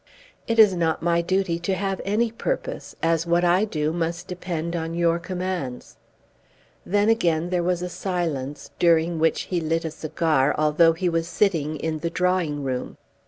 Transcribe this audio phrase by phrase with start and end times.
[0.47, 4.75] "It is not my duty to have any purpose, as what I do must depend
[4.75, 5.97] on your commands."
[6.83, 11.27] Then again there was a silence, during which he lit a cigar, although he was
[11.27, 12.97] sitting in the drawing room.